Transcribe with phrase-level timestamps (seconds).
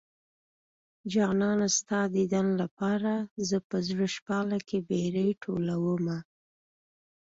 [1.11, 3.13] جانانه ستا ديدن لپاره
[3.49, 6.17] زه په زړه شپاله کې بېرې ټولومه